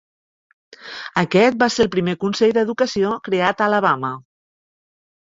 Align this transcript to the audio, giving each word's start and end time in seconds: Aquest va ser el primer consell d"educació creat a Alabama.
Aquest 1.23 1.59
va 1.65 1.69
ser 1.75 1.85
el 1.87 1.93
primer 1.97 2.17
consell 2.25 2.57
d"educació 2.59 3.15
creat 3.31 3.65
a 3.67 3.71
Alabama. 3.71 4.15